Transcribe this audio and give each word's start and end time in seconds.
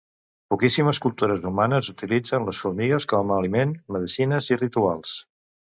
Poquíssimes 0.53 0.99
cultures 1.03 1.45
humanes 1.49 1.91
utilitzen 1.95 2.49
les 2.49 2.63
formigues 2.65 3.09
com 3.13 3.35
a 3.37 3.41
aliment, 3.45 3.79
medecines 3.99 4.53
i 4.55 4.63
rituals. 4.67 5.17